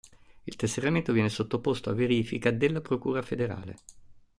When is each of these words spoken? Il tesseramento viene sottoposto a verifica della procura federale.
Il 0.45 0.55
tesseramento 0.55 1.13
viene 1.13 1.29
sottoposto 1.29 1.91
a 1.91 1.93
verifica 1.93 2.49
della 2.49 2.81
procura 2.81 3.21
federale. 3.21 3.75